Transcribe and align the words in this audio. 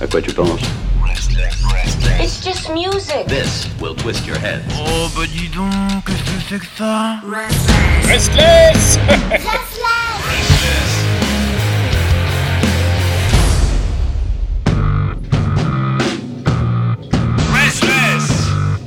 À 0.00 0.06
quoi 0.06 0.20
tu 0.20 0.32
penses 0.32 0.60
It's 2.20 2.44
just 2.44 2.68
music. 2.70 3.26
This 3.26 3.68
will 3.80 3.94
twist 3.94 4.26
your 4.26 4.38
head. 4.38 4.62
Oh 4.76 5.08
bah 5.16 5.22
dis 5.26 5.48
donc, 5.48 6.04
qu'est-ce 6.06 6.22
que 6.22 6.40
c'est 6.48 6.58
que 6.58 6.66
ça 6.76 7.20
Restless 7.24 8.98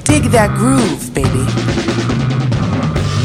Dig 0.06 0.32
that 0.32 0.56
groove, 0.56 1.12
baby. 1.14 1.46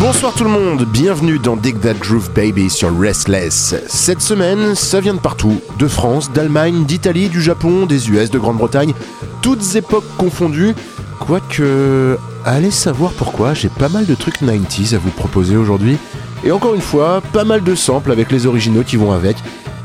Bonsoir 0.03 0.35
tout 0.35 0.43
le 0.43 0.51
monde, 0.51 0.85
bienvenue 0.85 1.39
dans 1.39 1.55
Dig 1.55 1.79
That 1.79 1.95
Groove 1.95 2.33
Baby 2.33 2.69
sur 2.69 2.91
Restless. 2.99 3.77
Cette 3.87 4.21
semaine, 4.21 4.75
ça 4.75 4.99
vient 4.99 5.15
de 5.15 5.21
partout, 5.21 5.61
de 5.79 5.87
France, 5.87 6.33
d'Allemagne, 6.33 6.85
d'Italie, 6.85 7.29
du 7.29 7.41
Japon, 7.41 7.87
des 7.87 8.11
US, 8.11 8.29
de 8.29 8.39
Grande-Bretagne, 8.41 8.95
toutes 9.43 9.77
époques 9.77 10.05
confondues. 10.19 10.75
Quoique, 11.21 12.19
allez 12.45 12.73
savoir 12.73 13.13
pourquoi, 13.13 13.55
j'ai 13.55 13.69
pas 13.69 13.89
mal 13.89 14.05
de 14.05 14.17
trucs 14.17 14.43
90s 14.43 14.97
à 14.97 14.99
vous 14.99 15.13
proposer 15.13 15.57
aujourd'hui. 15.57 15.97
Et 16.43 16.51
encore 16.51 16.75
une 16.75 16.81
fois, 16.81 17.23
pas 17.33 17.45
mal 17.45 17.63
de 17.63 17.77
samples 17.77 18.11
avec 18.11 18.33
les 18.33 18.49
originaux 18.49 18.83
qui 18.83 18.97
vont 18.97 19.13
avec. 19.13 19.37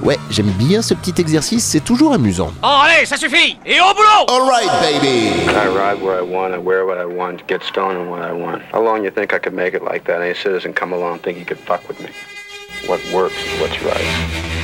Ouais, 0.03 0.17
j'aime 0.29 0.51
bien 0.51 0.81
ce 0.81 0.93
petit 0.93 1.13
exercice, 1.19 1.65
c'est 1.65 1.83
toujours 1.83 2.13
amusant. 2.13 2.53
Oh 2.63 2.67
allez, 2.83 3.05
ça 3.05 3.17
suffit 3.17 3.57
Et 3.65 3.79
au 3.79 3.93
boulot 3.95 4.29
Alright 4.29 4.69
baby 4.81 5.29
I 5.49 5.67
ride 5.67 6.01
where 6.01 6.19
I 6.19 6.21
want, 6.21 6.53
I 6.53 6.57
wear 6.59 6.85
what 6.85 6.97
I 6.97 7.05
want, 7.05 7.47
get 7.47 7.63
stoned 7.63 8.09
when 8.11 8.21
I 8.21 8.31
want? 8.31 8.61
How 8.71 8.81
long 8.83 9.03
you 9.03 9.09
think 9.09 9.33
I 9.33 9.39
could 9.39 9.53
make 9.55 9.73
it 9.73 9.83
like 9.83 10.05
that? 10.05 10.21
Any 10.21 10.35
citizen 10.35 10.73
come 10.73 10.93
along 10.93 11.13
and 11.13 11.23
think 11.23 11.37
he 11.37 11.45
could 11.45 11.59
fuck 11.59 11.87
with 11.87 11.99
me? 11.99 12.09
What 12.85 12.99
works 13.11 13.35
is 13.35 13.59
what's 13.59 13.81
right. 13.83 14.56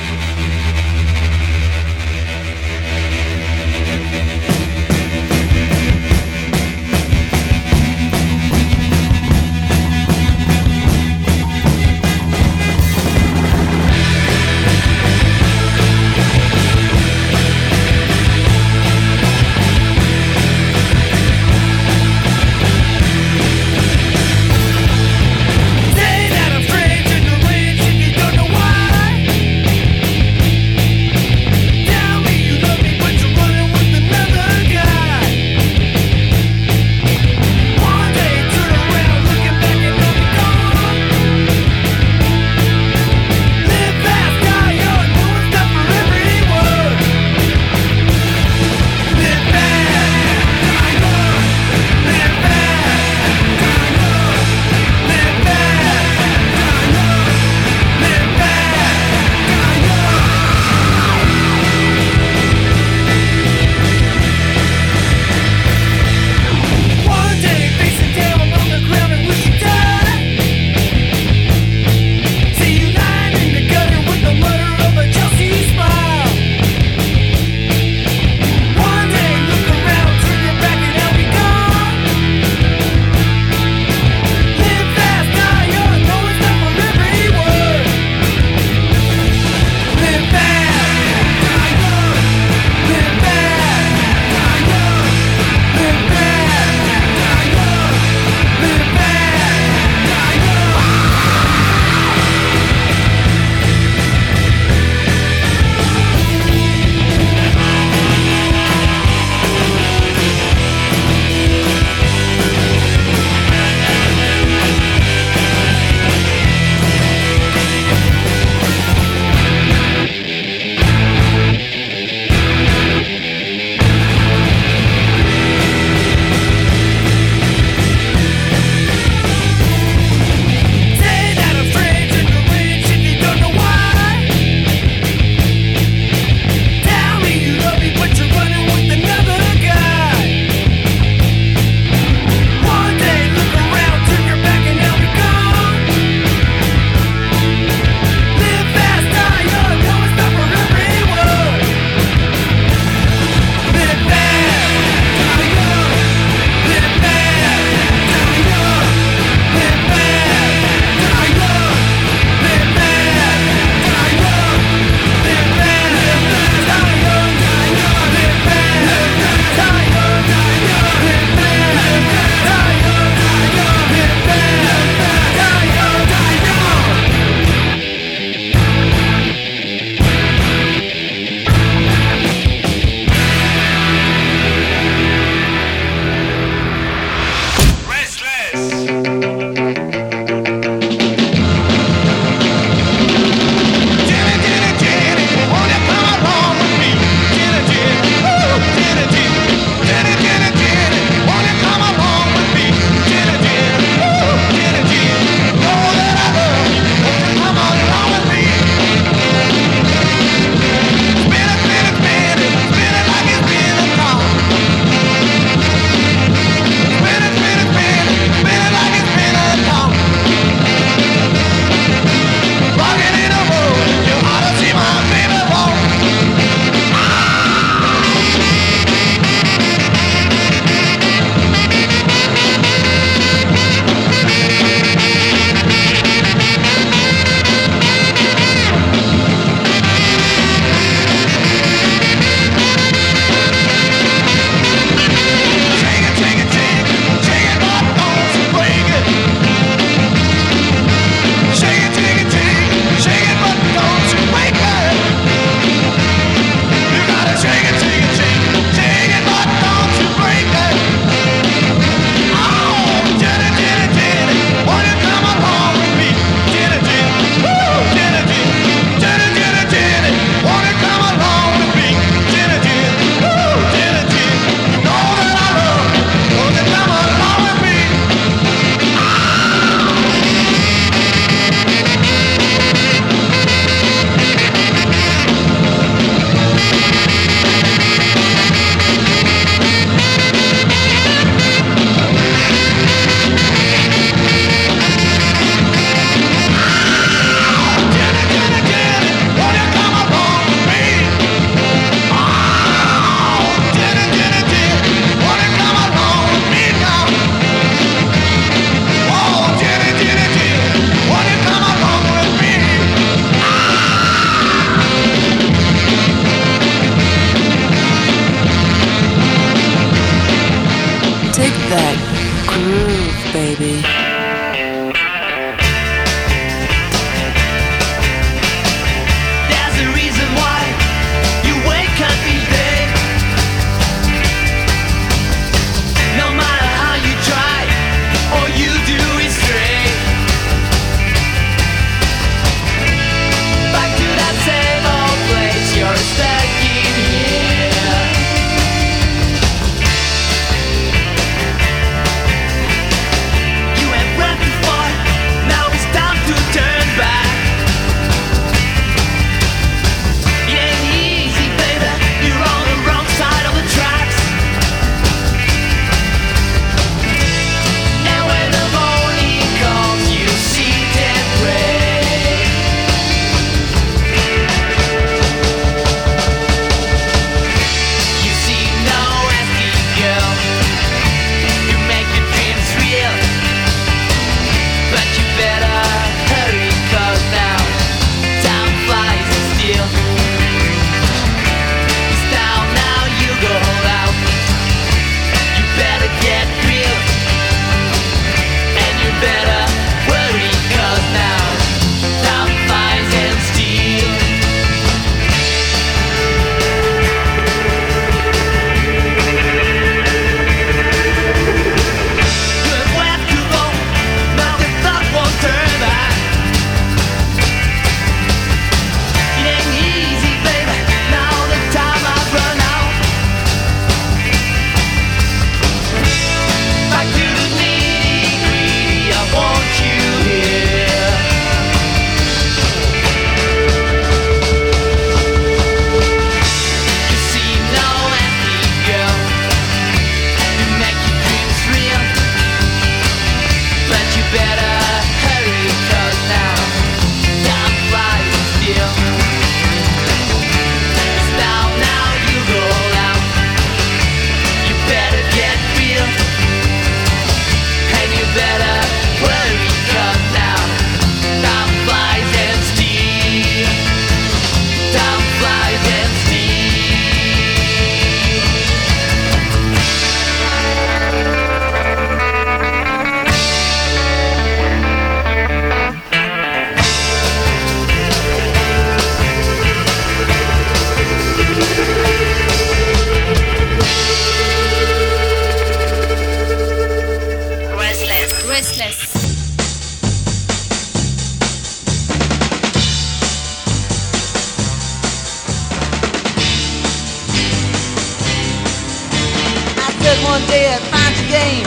Game. 501.28 501.66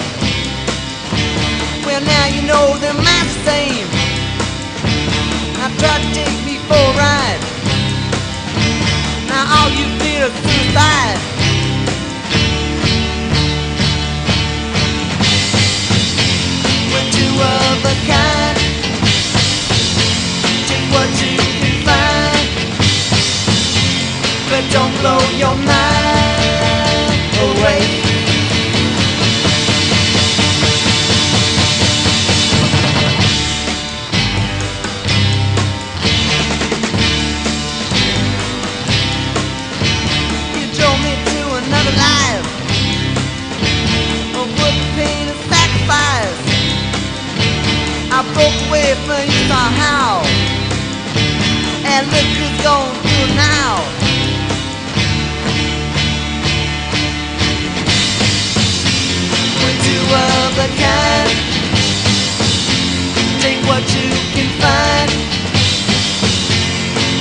Well, 1.86 2.02
now 2.02 2.26
you 2.28 2.42
know 2.42 2.78
they're 2.80 2.94
my 2.94 3.24
same. 3.48 3.88
Now 5.56 5.70
try 5.80 6.00
to 6.04 6.10
take 6.14 6.40
me 6.46 6.58
for 6.68 6.76
a 6.76 6.98
ride. 7.00 7.42
Now 9.28 9.44
all 9.56 9.70
you 9.72 9.88
feel 10.00 10.28
is 10.28 10.36
suicide. 10.44 11.20
We're 16.92 17.10
two 17.18 17.34
of 17.56 17.86
a 17.92 17.96
kind. 18.12 18.58
Take 20.68 20.88
what 20.96 21.10
you 21.24 21.38
can 21.60 21.76
find, 21.88 22.48
but 24.50 24.64
don't 24.76 24.94
blow 25.00 25.22
your 25.42 25.56
mind 25.56 26.58
away. 27.48 28.07
Broke 48.38 48.62
away 48.70 48.94
from 49.06 49.26
you 49.26 49.42
somehow. 49.50 50.22
And 51.90 52.06
look 52.14 52.30
who's 52.38 52.58
going 52.62 52.94
through 53.02 53.34
now. 53.34 53.82
We're 59.60 59.80
two 59.88 60.06
of 60.26 60.54
a 60.66 60.70
kind. 60.84 61.34
Take 63.42 63.62
what 63.70 63.84
you 63.98 64.10
can 64.36 64.50
find. 64.62 65.10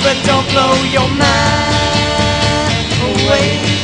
But 0.03 0.17
don't 0.29 0.47
blow 0.53 0.75
your 0.95 1.09
mind 1.17 2.87
away. 3.09 3.76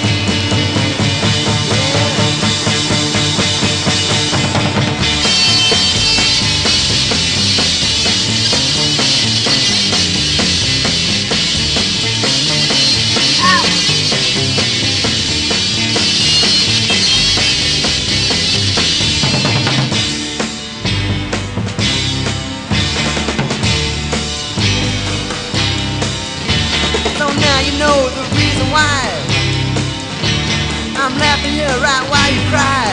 I'm 31.14 31.20
laughing 31.20 31.54
here 31.54 31.78
right 31.78 32.06
while 32.10 32.32
you 32.34 32.42
cry. 32.50 32.90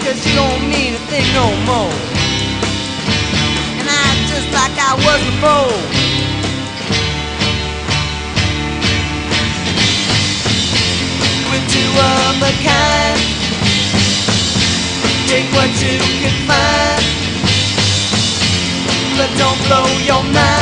Cause 0.00 0.24
you 0.26 0.34
don't 0.34 0.62
mean 0.70 0.94
a 0.94 1.02
thing 1.12 1.26
no 1.36 1.52
more. 1.68 1.92
And 3.76 3.84
I 3.84 4.06
just 4.24 4.48
like 4.48 4.72
I 4.80 4.96
was 5.04 5.20
before. 5.28 5.76
We're 11.50 11.66
two 11.68 11.92
of 12.08 12.40
a 12.40 12.52
kind. 12.64 13.20
Take 15.28 15.52
what 15.52 15.68
you 15.84 16.00
can 16.24 16.36
find. 16.48 17.04
But 19.18 19.30
don't 19.36 19.60
blow 19.68 19.84
your 20.08 20.24
mind 20.32 20.59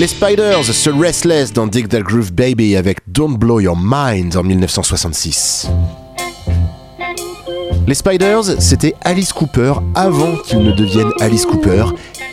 Les 0.00 0.06
Spiders 0.06 0.64
se 0.64 0.88
Restless 0.88 1.52
dans 1.52 1.66
Dig 1.66 1.86
That 1.88 2.00
Groove 2.00 2.32
Baby 2.32 2.74
avec 2.74 3.00
Don't 3.06 3.36
Blow 3.36 3.60
Your 3.60 3.76
Mind 3.76 4.34
en 4.34 4.42
1966. 4.42 5.68
Les 7.86 7.94
Spiders, 7.94 8.44
c'était 8.60 8.94
Alice 9.02 9.30
Cooper 9.34 9.74
avant 9.94 10.36
qu'il 10.36 10.60
ne 10.60 10.72
devienne 10.72 11.10
Alice 11.20 11.44
Cooper. 11.44 11.84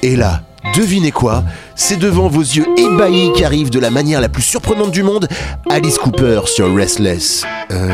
Et 0.02 0.16
là, 0.16 0.44
devinez 0.78 1.12
quoi 1.12 1.44
C'est 1.76 1.98
devant 1.98 2.28
vos 2.28 2.42
yeux 2.42 2.68
ébahis 2.78 3.32
qu'arrive 3.36 3.72
de 3.72 3.80
la 3.80 3.90
manière 3.90 4.22
la 4.22 4.30
plus 4.30 4.44
surprenante 4.44 4.92
du 4.92 5.02
monde 5.02 5.28
Alice 5.72 5.98
Cooper 5.98 6.42
sur 6.46 6.74
Restless. 6.76 7.44
Euh. 7.72 7.90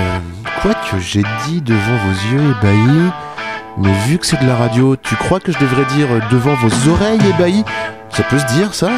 Quoi 0.62 0.74
que 0.74 1.00
j'ai 1.00 1.24
dit 1.48 1.62
devant 1.62 1.98
vos 2.06 2.36
yeux 2.36 2.54
ébahis 2.60 3.12
Mais 3.78 3.94
vu 4.06 4.18
que 4.18 4.26
c'est 4.26 4.42
de 4.42 4.46
la 4.46 4.56
radio, 4.56 4.98
tu 4.98 5.16
crois 5.16 5.40
que 5.40 5.54
je 5.54 5.60
devrais 5.60 5.86
dire 5.96 6.08
devant 6.30 6.56
vos 6.56 6.92
oreilles 6.92 7.22
ébahies? 7.36 7.64
Ça 8.10 8.24
peut 8.24 8.38
se 8.38 8.54
dire 8.54 8.74
ça? 8.74 8.92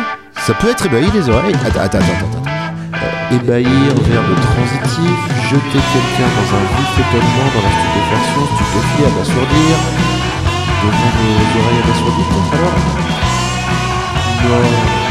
Ça 0.48 0.54
peut 0.56 0.70
être 0.70 0.88
ébahi 0.88 1.06
les 1.14 1.30
oreilles 1.30 1.56
Attends, 1.66 1.82
attends, 1.82 2.00
attends, 2.00 2.28
attends. 2.32 2.50
Euh, 2.96 3.36
ébahir, 3.36 3.70
verbe 3.70 4.36
transitif, 4.50 5.18
jeter 5.52 5.82
quelqu'un 5.94 6.30
dans 6.34 6.50
un 6.58 6.66
vif 6.74 6.94
étonnement, 7.06 7.48
dans 7.54 7.62
la 7.62 7.74
stupéfaction, 7.78 8.42
stupéfier, 8.56 9.06
abasourdir. 9.14 9.78
Devant 10.82 11.12
vos 11.18 11.60
oreilles 11.60 11.82
abasourdies, 11.84 12.30
alors? 12.52 13.06
go. 14.48 15.05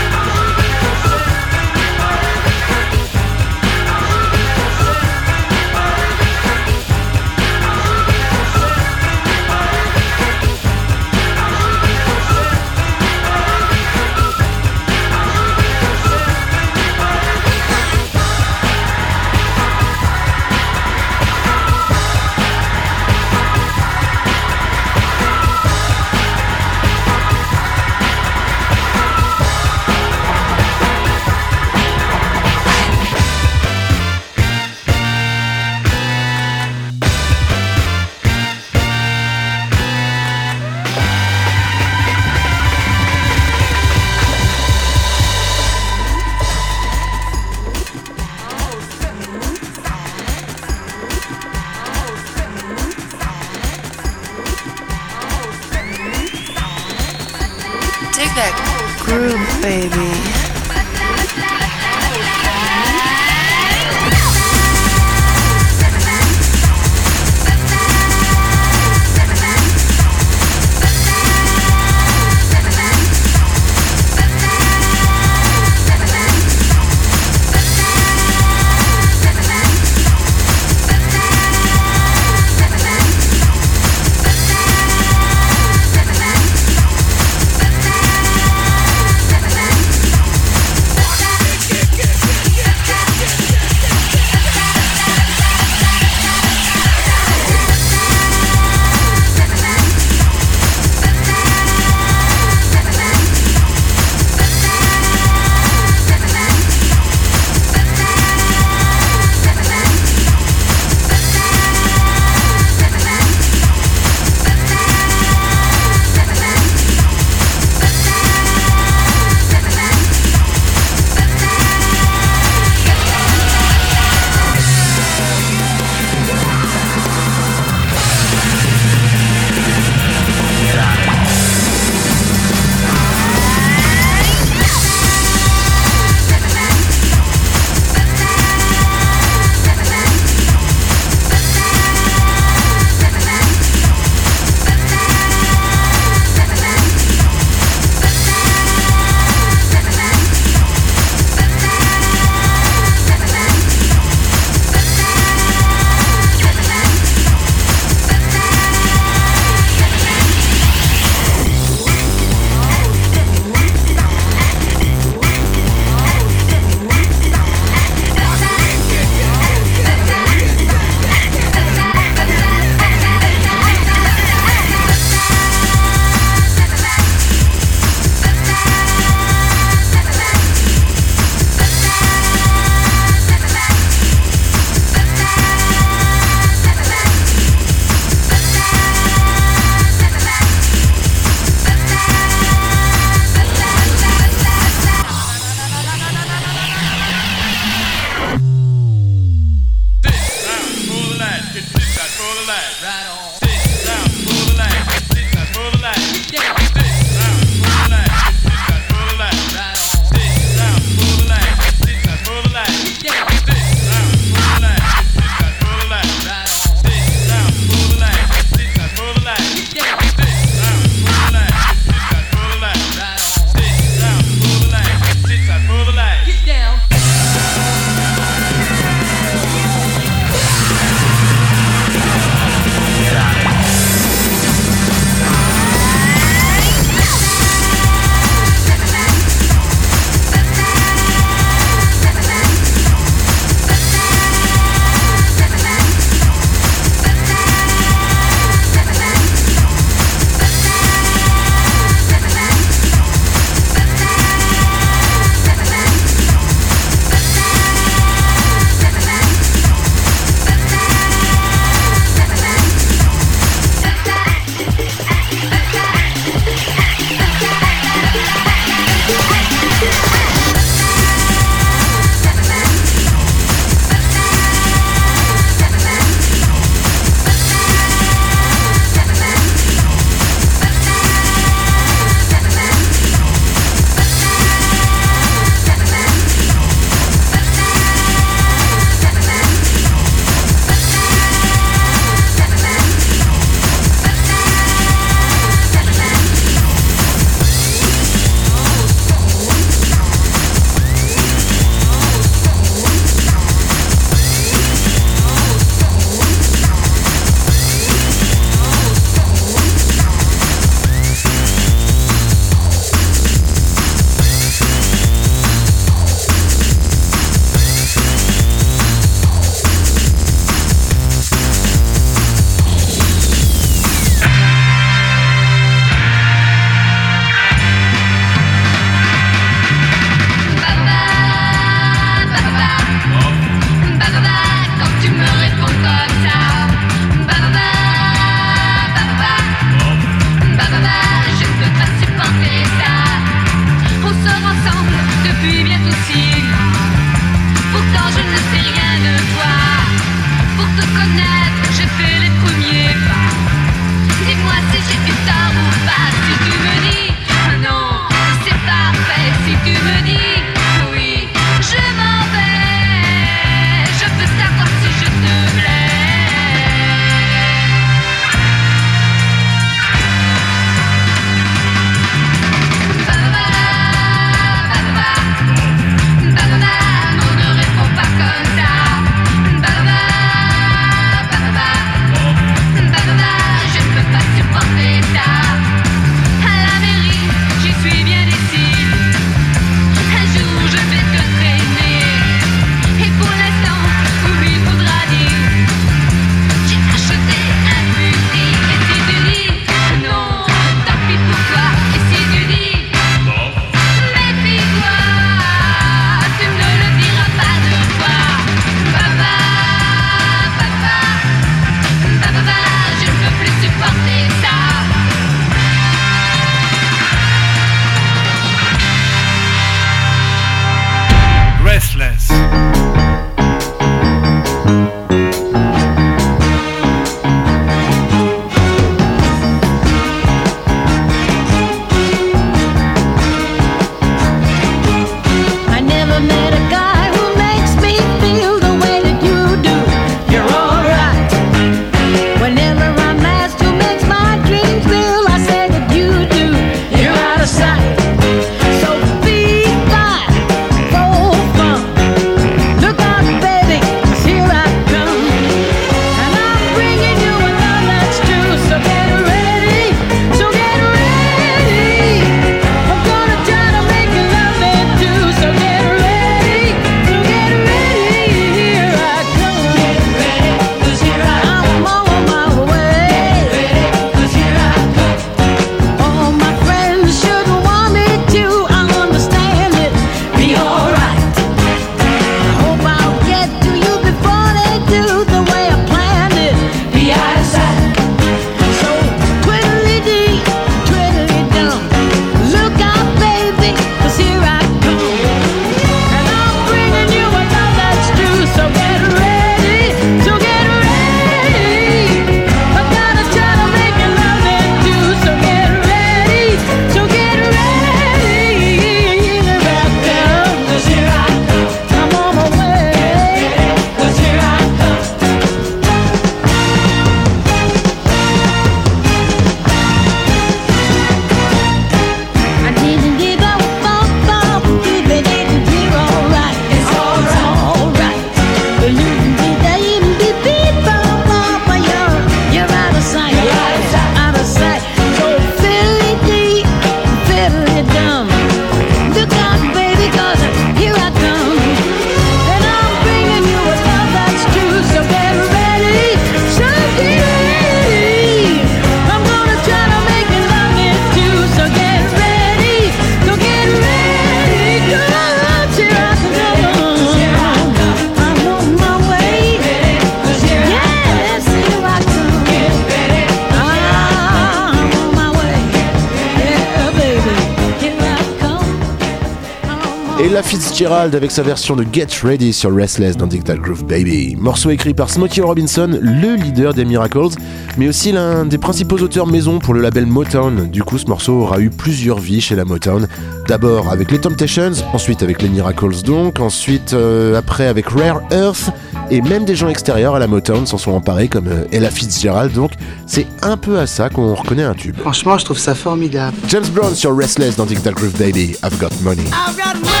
Fitzgerald 570.81 571.13
avec 571.13 571.29
sa 571.29 571.43
version 571.43 571.75
de 571.75 571.85
Get 571.93 572.07
Ready 572.23 572.51
sur 572.51 572.75
Restless 572.75 573.15
dans 573.15 573.27
Digital 573.27 573.59
Groove 573.59 573.85
Baby. 573.85 574.35
Morceau 574.39 574.71
écrit 574.71 574.95
par 574.95 575.11
Smokey 575.11 575.39
Robinson, 575.39 575.99
le 576.01 576.33
leader 576.33 576.73
des 576.73 576.85
Miracles, 576.85 577.35
mais 577.77 577.87
aussi 577.87 578.11
l'un 578.11 578.45
des 578.45 578.57
principaux 578.57 578.97
auteurs 578.97 579.27
maison 579.27 579.59
pour 579.59 579.75
le 579.75 579.81
label 579.81 580.07
Motown. 580.07 580.71
Du 580.71 580.81
coup, 580.81 580.97
ce 580.97 581.05
morceau 581.05 581.33
aura 581.33 581.59
eu 581.59 581.69
plusieurs 581.69 582.17
vies 582.17 582.41
chez 582.41 582.55
la 582.55 582.65
Motown. 582.65 583.07
D'abord 583.47 583.91
avec 583.91 584.09
les 584.09 584.17
Temptations, 584.17 584.71
ensuite 584.91 585.21
avec 585.21 585.43
les 585.43 585.49
Miracles 585.49 586.01
donc, 586.01 586.39
ensuite 586.39 586.93
euh, 586.93 587.37
après 587.37 587.67
avec 587.67 587.87
Rare 587.89 588.23
Earth, 588.31 588.71
et 589.11 589.21
même 589.21 589.45
des 589.45 589.55
gens 589.55 589.69
extérieurs 589.69 590.15
à 590.15 590.19
la 590.19 590.25
Motown 590.25 590.65
s'en 590.65 590.79
sont 590.79 590.93
emparés 590.93 591.27
comme 591.27 591.47
euh, 591.47 591.65
Ella 591.71 591.91
Fitzgerald, 591.91 592.53
donc 592.53 592.71
c'est 593.05 593.27
un 593.43 593.55
peu 593.55 593.77
à 593.77 593.85
ça 593.85 594.09
qu'on 594.09 594.33
reconnaît 594.33 594.63
un 594.63 594.73
tube. 594.73 594.97
Franchement, 594.97 595.37
je 595.37 595.45
trouve 595.45 595.59
ça 595.59 595.75
formidable. 595.75 596.35
James 596.47 596.67
Brown 596.73 596.95
sur 596.95 597.15
Restless 597.15 597.55
dans 597.55 597.67
Digital 597.67 597.93
Groove 597.93 598.17
Baby, 598.17 598.55
I've 598.63 598.79
got 598.79 598.89
money. 599.03 599.21
I've 599.27 599.55
got 599.55 599.79
money. 599.79 600.00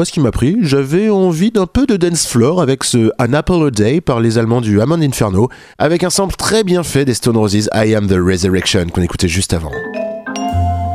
pas 0.00 0.06
ce 0.06 0.12
qui 0.12 0.20
m'a 0.20 0.30
pris. 0.30 0.56
J'avais 0.62 1.10
envie 1.10 1.50
d'un 1.50 1.66
peu 1.66 1.84
de 1.84 1.98
dance 1.98 2.26
floor 2.26 2.62
avec 2.62 2.84
ce 2.84 3.10
An 3.18 3.34
Apple 3.34 3.66
a 3.66 3.70
Day 3.70 4.00
par 4.00 4.18
les 4.18 4.38
Allemands 4.38 4.62
du 4.62 4.80
Hammond 4.80 5.02
Inferno, 5.02 5.50
avec 5.76 6.04
un 6.04 6.08
sample 6.08 6.36
très 6.36 6.64
bien 6.64 6.82
fait 6.82 7.04
des 7.04 7.12
Stone 7.12 7.36
Roses 7.36 7.68
I 7.74 7.94
Am 7.94 8.06
the 8.06 8.16
Resurrection 8.18 8.86
qu'on 8.86 9.02
écoutait 9.02 9.28
juste 9.28 9.52
avant. 9.52 9.70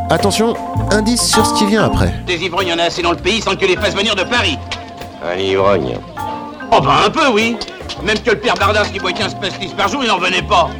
Attention, 0.09 0.55
indice 0.89 1.21
sur 1.21 1.45
ce 1.45 1.53
qui 1.53 1.67
vient 1.67 1.83
après. 1.83 2.15
Des 2.25 2.43
ivrognes, 2.45 2.73
en 2.73 2.79
a 2.79 2.85
assez 2.85 3.03
dans 3.03 3.11
le 3.11 3.17
pays 3.17 3.41
sans 3.41 3.51
que 3.51 3.57
tu 3.57 3.67
les 3.67 3.75
fasses 3.75 3.95
venir 3.95 4.15
de 4.15 4.23
Paris. 4.23 4.57
Un 5.23 5.37
ivrogne 5.37 5.99
Oh 6.71 6.81
ben 6.81 7.05
un 7.05 7.09
peu, 7.11 7.27
oui. 7.31 7.57
Même 8.03 8.17
que 8.17 8.31
le 8.31 8.39
père 8.39 8.55
Bardas 8.55 8.85
qui 8.91 8.97
boit 8.97 9.13
15 9.13 9.35
pastilles 9.39 9.75
par 9.77 9.87
jour, 9.87 10.01
il 10.01 10.07
n'en 10.07 10.17
venait 10.17 10.41
pas. 10.41 10.71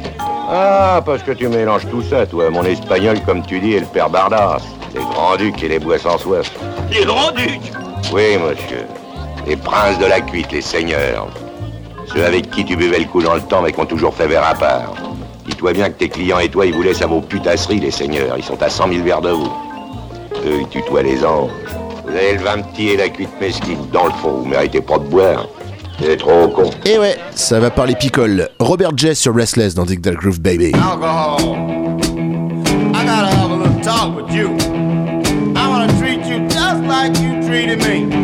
Ah, 0.50 1.00
parce 1.06 1.22
que 1.22 1.30
tu 1.30 1.46
mélanges 1.46 1.88
tout 1.88 2.02
ça, 2.02 2.26
toi, 2.26 2.50
mon 2.50 2.64
espagnol, 2.64 3.20
comme 3.24 3.46
tu 3.46 3.60
dis, 3.60 3.74
et 3.74 3.80
le 3.80 3.86
père 3.86 4.10
Bardas. 4.10 4.62
Les 4.96 5.00
grands-ducs 5.00 5.62
et 5.62 5.68
les 5.68 5.78
bois 5.78 6.00
sans 6.00 6.18
soif. 6.18 6.50
Les 6.90 7.04
grands-ducs? 7.04 7.85
Oui, 8.12 8.38
monsieur. 8.38 8.86
Les 9.46 9.56
princes 9.56 9.98
de 9.98 10.06
la 10.06 10.20
cuite, 10.20 10.52
les 10.52 10.60
seigneurs. 10.60 11.28
Ceux 12.12 12.24
avec 12.24 12.50
qui 12.50 12.64
tu 12.64 12.76
buvais 12.76 13.00
le 13.00 13.04
coup 13.04 13.22
dans 13.22 13.34
le 13.34 13.40
temps, 13.40 13.62
mais 13.62 13.72
qui 13.72 13.80
ont 13.80 13.86
toujours 13.86 14.14
fait 14.14 14.26
verre 14.26 14.46
à 14.46 14.54
part. 14.54 14.94
Dis-toi 15.46 15.72
bien 15.72 15.88
que 15.88 15.98
tes 15.98 16.08
clients 16.08 16.38
et 16.38 16.48
toi, 16.48 16.66
ils 16.66 16.74
vous 16.74 16.82
laissent 16.82 17.02
à 17.02 17.06
vos 17.06 17.20
putasseries, 17.20 17.80
les 17.80 17.90
seigneurs. 17.90 18.36
Ils 18.36 18.44
sont 18.44 18.60
à 18.62 18.70
100 18.70 18.88
000 18.88 19.04
verres 19.04 19.20
de 19.20 19.30
vous. 19.30 19.52
Eux, 20.46 20.60
ils 20.60 20.68
tutoient 20.68 21.02
les 21.02 21.24
anges. 21.24 21.50
Vous 22.04 22.10
avez 22.10 22.34
le 22.34 22.42
vin 22.42 22.62
petit 22.62 22.90
et 22.90 22.96
la 22.96 23.08
cuite 23.08 23.40
mesquine. 23.40 23.78
Dans 23.92 24.06
le 24.06 24.12
fond, 24.12 24.32
vous 24.38 24.46
méritez 24.46 24.80
pas 24.80 24.98
de 24.98 25.04
boire. 25.04 25.46
C'est 26.00 26.16
trop 26.16 26.48
con. 26.48 26.70
Eh 26.84 26.98
ouais, 26.98 27.16
ça 27.34 27.58
va 27.58 27.70
parler 27.70 27.94
picole. 27.94 28.48
Robert 28.58 28.96
Jay 28.96 29.14
sur 29.14 29.34
Restless 29.34 29.74
dans 29.74 29.84
Digital 29.84 30.14
Groove 30.14 30.40
Baby. 30.40 30.72
I 30.72 30.76
a 33.08 33.22
little 33.30 34.14
with 34.14 34.32
you. 34.34 34.65
me. 37.78 38.15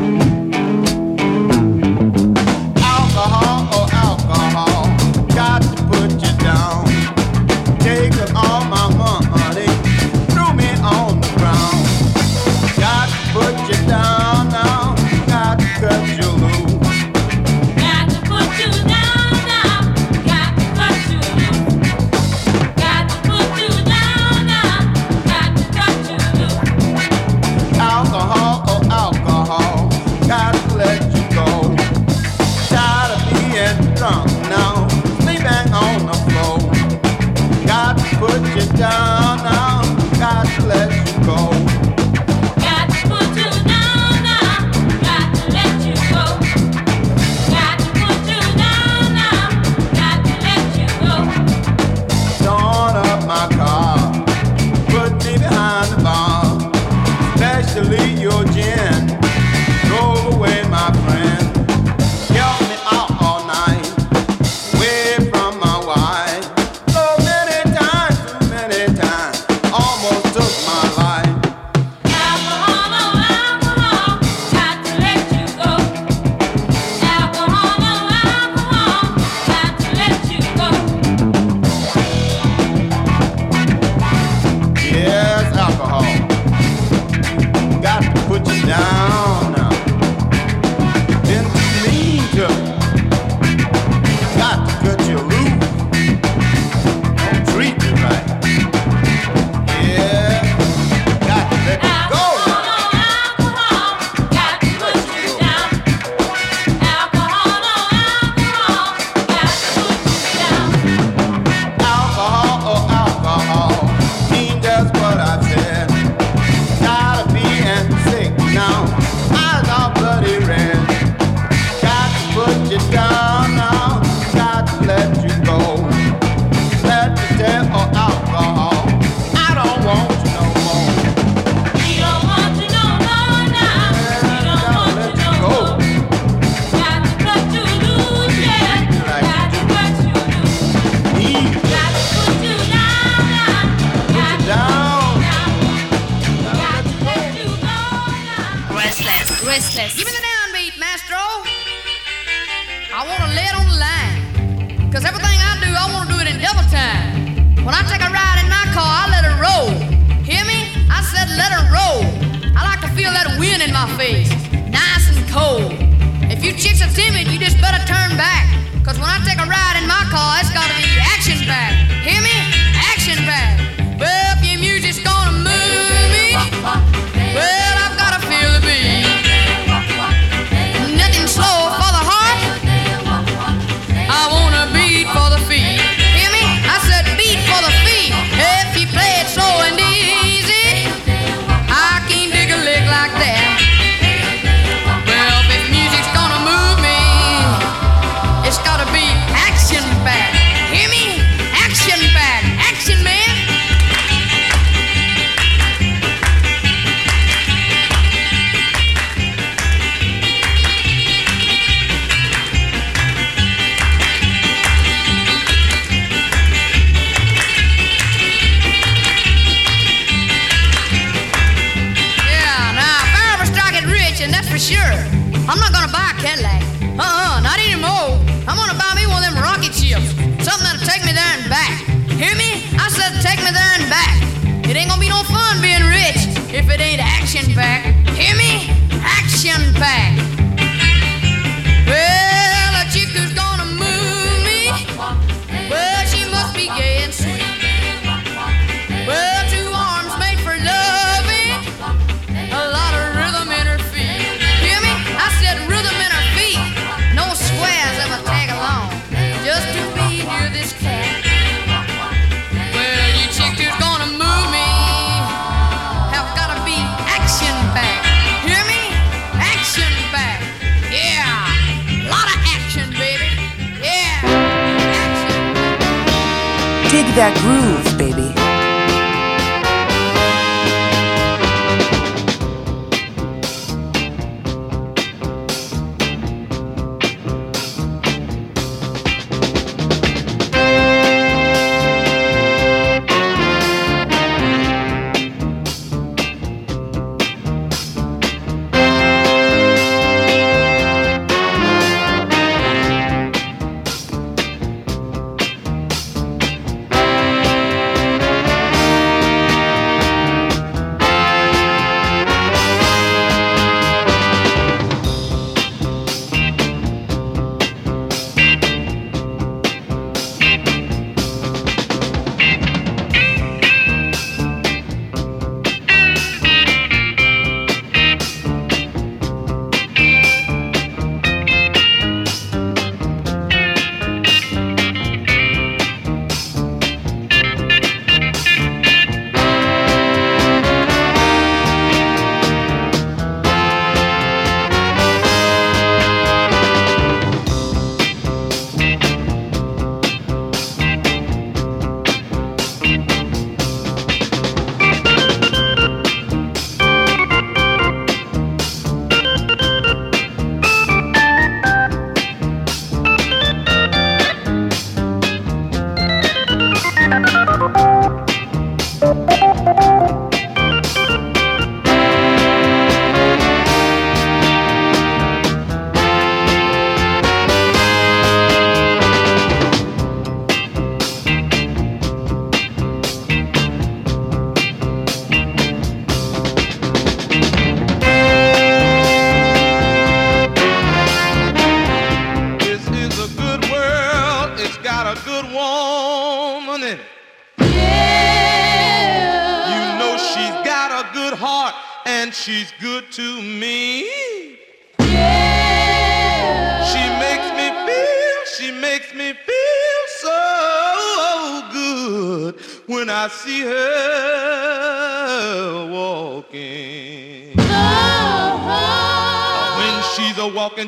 That 277.15 277.37
groove, 277.45 277.82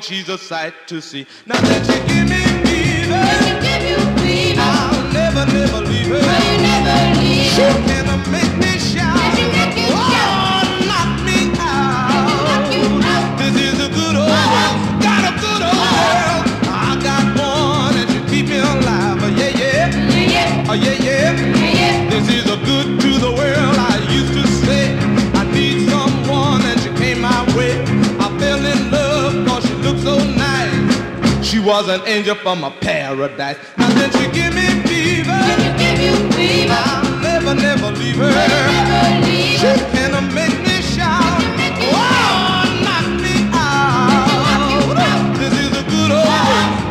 Jesus' 0.06 0.42
sight 0.42 0.74
to 0.88 1.00
see. 1.00 1.26
Now 1.46 1.60
was 31.64 31.88
an 31.88 32.02
angel 32.06 32.34
from 32.34 32.62
a 32.62 32.70
paradise. 32.70 33.56
Now 33.78 33.88
then 33.94 34.10
she 34.12 34.28
give 34.30 34.54
me 34.54 34.66
fever. 34.84 35.40
give 35.78 36.00
you 36.00 36.14
fever, 36.32 36.76
I'll 36.76 37.20
never, 37.22 37.54
never 37.54 37.90
leave 37.92 38.16
her. 38.16 38.32
She 39.56 39.72
can 39.96 40.12
make 40.34 40.58
me 40.60 40.82
shout. 40.82 41.40
Oh, 41.88 42.68
knock 42.84 43.08
me 43.24 43.48
out. 43.56 44.28
This 45.38 45.54
is 45.54 45.72
a 45.72 45.84
good 45.88 46.12
old. 46.12 46.26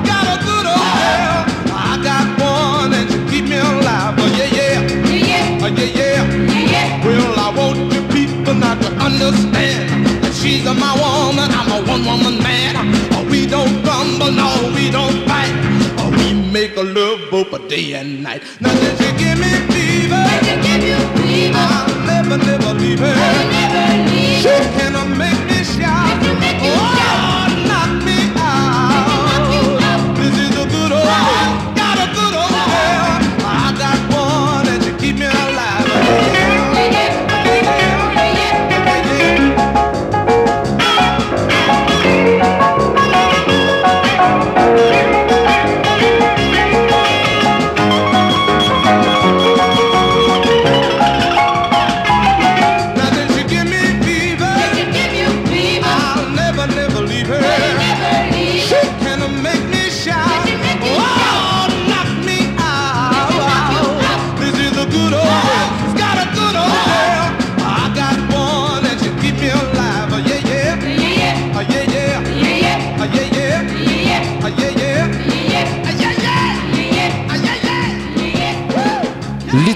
Got 0.09 0.25
a 0.33 0.37
good 0.41 0.65
old 0.65 0.89
world. 0.97 1.45
I 1.69 2.01
got 2.01 2.25
one 2.41 2.93
and 2.93 3.07
she 3.11 3.19
keep 3.29 3.45
me 3.49 3.57
alive. 3.57 4.15
Oh 4.17 4.25
yeah, 4.37 4.57
yeah. 4.57 5.61
Oh 5.61 5.67
yeah, 5.67 6.01
yeah. 6.01 7.05
Well, 7.05 7.39
I 7.39 7.53
want 7.55 7.93
you 7.93 8.01
people 8.09 8.55
not 8.55 8.81
to 8.81 8.89
understand 8.93 10.05
that 10.23 10.33
she's 10.33 10.65
my 10.65 10.93
woman, 10.97 11.49
I'm 11.51 11.71
a 11.71 11.87
one-woman 11.87 12.41
man. 12.41 12.52
Don't 14.93 15.27
fight. 15.27 15.55
Oh, 15.97 16.09
we 16.19 16.27
make 16.51 16.77
a 16.77 16.83
love 16.83 17.19
both 17.31 17.51
a 17.51 17.59
day 17.67 17.93
and 17.93 18.21
night. 18.21 18.43
Now 18.61 18.73
that 18.81 18.95
you 19.01 19.11
give 19.21 19.37
me 19.43 19.51
fever, 19.73 20.21
Did 20.29 20.45
you 20.49 20.57
give 20.67 20.83
you 20.89 20.99
fever? 21.17 21.65
I'll 21.77 22.05
never, 22.05 22.37
never 22.37 22.73
leave 22.79 22.99
her. 22.99 23.15
She 24.43 24.55
can 24.77 24.93
make 25.17 25.41
me 25.49 25.52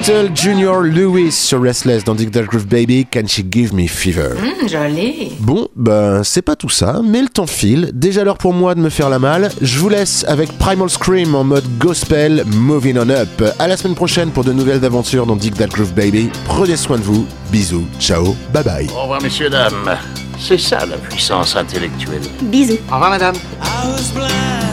Little 0.08 0.32
Junior 0.34 0.84
Lewis 0.84 1.34
sur 1.34 1.62
Restless 1.62 2.06
dans 2.06 2.16
Dig 2.16 2.32
That 2.32 2.44
Groove 2.44 2.66
Baby, 2.66 3.06
Can 3.12 3.28
She 3.28 3.42
Give 3.52 3.74
Me 3.74 3.88
Fever? 3.88 4.30
Hum, 4.42 4.70
joli. 4.70 5.34
Bon, 5.40 5.68
ben 5.76 6.24
c'est 6.24 6.42
pas 6.42 6.56
tout 6.56 6.70
ça, 6.70 7.02
mais 7.04 7.22
le 7.22 7.28
temps 7.28 7.46
file. 7.46 7.92
Déjà 7.94 8.24
l'heure 8.24 8.38
pour 8.38 8.54
moi 8.54 8.74
de 8.74 8.80
me 8.80 8.88
faire 8.90 9.10
la 9.10 9.20
malle. 9.20 9.50
Je 9.62 9.78
vous 9.80 9.90
laisse 9.90 10.24
avec 10.30 10.58
Primal 10.60 10.90
Scream 10.90 11.36
en 11.36 11.44
mode 11.44 11.66
gospel, 11.78 12.46
moving 12.48 12.98
on 12.98 13.10
up. 13.10 13.28
À 13.60 13.68
la 13.68 13.76
semaine 13.76 13.96
prochaine 13.96 14.30
pour 14.30 14.46
de 14.46 14.54
nouvelles 14.54 14.86
aventures 14.86 15.26
dans 15.26 15.36
Dig 15.36 15.56
That 15.56 15.68
Groove 15.68 15.94
Baby. 15.94 16.30
Prenez 16.46 16.78
soin 16.78 16.98
de 16.98 17.04
vous. 17.04 17.28
Bisous. 17.52 17.86
Ciao. 18.00 18.34
Bye 18.54 18.64
bye. 18.64 18.88
Au 18.96 19.02
revoir, 19.02 19.22
messieurs, 19.22 19.50
dames. 19.50 19.98
C'est 20.40 20.58
ça 20.60 20.86
la 20.86 20.96
puissance 20.96 21.54
intellectuelle. 21.58 22.22
Bisous. 22.44 22.78
Au 22.90 22.94
revoir, 22.94 23.10
madame. 23.10 23.36
I 23.62 23.92
was 23.92 24.10
blind, 24.14 24.67